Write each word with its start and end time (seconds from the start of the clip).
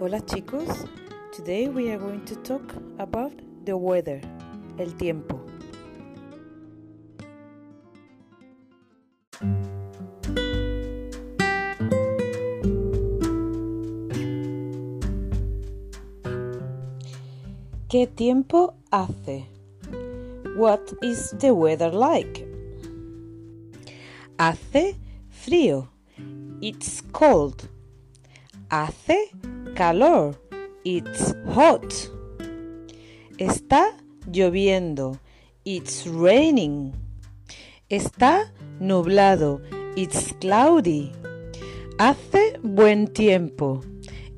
Hola 0.00 0.22
chicos, 0.22 0.88
today 1.30 1.68
we 1.68 1.90
are 1.90 1.98
going 1.98 2.24
to 2.24 2.34
talk 2.36 2.62
about 2.98 3.34
the 3.66 3.76
weather, 3.76 4.22
el 4.78 4.96
tiempo. 4.96 5.38
¿Qué 17.90 18.06
tiempo 18.06 18.72
hace? 18.90 19.44
What 20.56 20.80
is 21.02 21.34
the 21.38 21.50
weather 21.50 21.92
like? 21.92 22.48
Hace 24.38 24.96
frío. 25.28 25.88
It's 26.62 27.02
cold. 27.12 27.68
Hace 28.70 29.30
calor. 29.80 30.34
It's 30.84 31.34
hot. 31.54 32.10
Está 33.38 33.96
lloviendo. 34.30 35.18
It's 35.64 36.06
raining. 36.06 36.92
Está 37.88 38.52
nublado. 38.78 39.62
It's 39.96 40.34
cloudy. 40.38 41.12
Hace 41.98 42.58
buen 42.62 43.06
tiempo. 43.06 43.80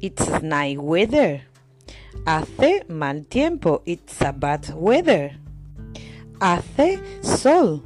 It's 0.01 0.29
nice 0.43 0.79
weather. 0.79 1.43
Hace 2.25 2.85
mal 2.89 3.25
tiempo. 3.29 3.83
It's 3.85 4.21
a 4.23 4.31
bad 4.33 4.73
weather. 4.77 5.33
Hace 6.41 7.01
sol. 7.21 7.83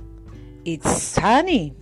It's 0.67 0.93
sunny. 1.01 1.73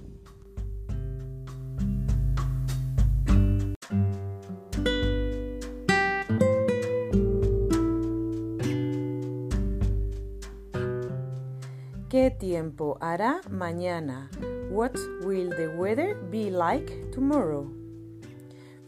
¿Qué 12.24 12.30
tiempo 12.30 12.96
hará 13.02 13.42
mañana? 13.50 14.30
What 14.70 14.96
will 15.26 15.50
the 15.50 15.76
weather 15.76 16.14
be 16.30 16.48
like 16.48 17.10
tomorrow? 17.12 17.70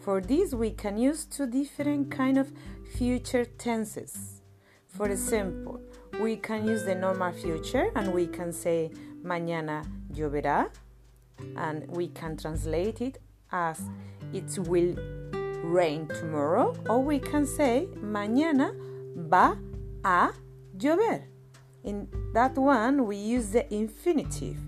For 0.01 0.23
this 0.23 0.55
we 0.55 0.71
can 0.71 0.97
use 0.97 1.27
two 1.27 1.45
different 1.47 2.11
kind 2.11 2.39
of 2.39 2.51
future 2.97 3.45
tenses. 3.45 4.41
For 4.87 5.11
example, 5.11 5.83
we 6.19 6.37
can 6.37 6.67
use 6.67 6.85
the 6.85 6.95
normal 6.95 7.31
future 7.35 7.91
and 7.95 8.15
we 8.15 8.27
can 8.27 8.55
say 8.55 8.91
mañana 9.23 9.85
lloverá 10.15 10.71
and 11.59 11.87
we 11.95 12.09
can 12.09 12.39
translate 12.39 13.03
it 13.03 13.19
as 13.53 13.83
it 14.33 14.59
will 14.61 14.97
rain 15.63 16.09
tomorrow 16.09 16.75
or 16.89 17.03
we 17.03 17.19
can 17.19 17.45
say 17.45 17.87
mañana 18.01 18.73
va 19.15 19.59
a 20.03 20.33
llover. 20.75 21.36
In 21.87 22.09
that 22.35 22.57
one, 22.59 23.07
we 23.07 23.17
use 23.17 23.51
the 23.51 23.73
infinitive 23.73 24.59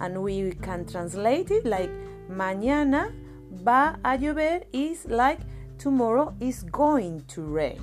and 0.00 0.22
we 0.22 0.52
can 0.52 0.84
translate 0.84 1.50
it 1.50 1.64
like 1.64 1.90
mañana 2.30 3.10
va 3.50 3.98
a 4.04 4.18
llover 4.18 4.62
is 4.72 5.06
like 5.06 5.40
tomorrow 5.78 6.34
is 6.40 6.64
going 6.64 7.22
to 7.28 7.40
rain. 7.42 7.80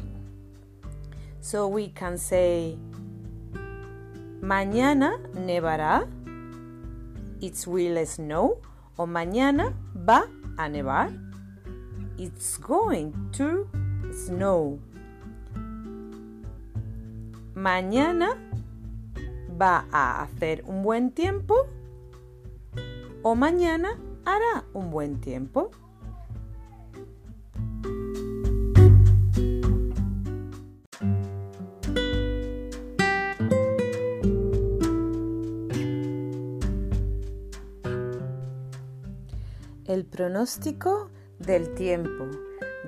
So 1.42 1.68
we 1.68 1.88
can 1.90 2.18
say 2.20 2.78
mañana 4.42 5.18
nevará, 5.34 6.08
it 7.42 7.66
will 7.68 8.06
snow, 8.06 8.60
o 9.00 9.08
mañana 9.08 9.74
va 9.96 10.30
a 10.60 10.70
nevar, 10.70 11.12
it's 12.20 12.58
going 12.58 13.14
to 13.34 13.68
snow. 14.14 14.80
Mañana 17.56 18.38
va 19.60 19.86
a 19.92 20.22
hacer 20.22 20.64
un 20.66 20.84
buen 20.84 21.12
tiempo 21.12 21.68
o 23.24 23.36
mañana 23.36 23.98
hará 24.26 24.66
un 24.74 24.92
buen 24.92 25.20
tiempo. 25.20 25.72
El 39.86 40.06
pronóstico 40.06 41.10
del 41.40 41.74
tiempo. 41.76 42.26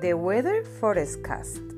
The 0.02 0.14
weather 0.14 0.66
forecast. 0.66 1.77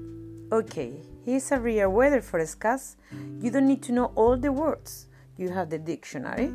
Okay, 0.51 0.93
here's 1.25 1.51
a 1.51 1.59
real 1.59 1.89
weather 1.89 2.21
forecast. 2.21 2.97
You 3.39 3.51
don't 3.51 3.67
need 3.67 3.83
to 3.83 3.91
know 3.91 4.05
all 4.15 4.35
the 4.35 4.51
words. 4.51 5.05
You 5.37 5.49
have 5.49 5.69
the 5.69 5.77
dictionary. 5.77 6.51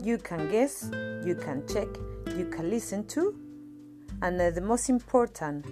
You 0.00 0.18
can 0.18 0.48
guess, 0.48 0.88
you 1.26 1.34
can 1.34 1.66
check, 1.66 1.88
you 2.36 2.46
can 2.46 2.70
listen 2.70 3.04
to. 3.08 3.34
And 4.22 4.38
the 4.38 4.60
most 4.60 4.88
important, 4.88 5.66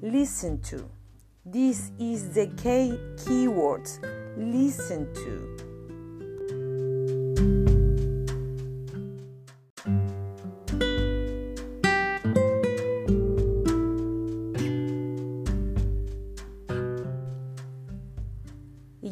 listen 0.00 0.60
to. 0.62 0.88
This 1.44 1.90
is 1.98 2.32
the 2.32 2.46
key 2.46 2.96
keywords. 3.16 3.98
Listen 4.36 5.12
to. 5.12 5.69